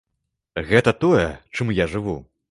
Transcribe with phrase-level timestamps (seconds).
[0.69, 1.27] Гэта тое,
[1.59, 2.17] чым я жыву.